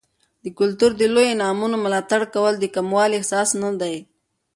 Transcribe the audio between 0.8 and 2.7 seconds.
د لویو انعامونو ملاتړ کول، نو د